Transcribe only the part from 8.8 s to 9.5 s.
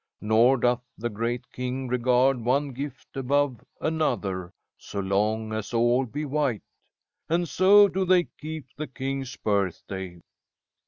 king's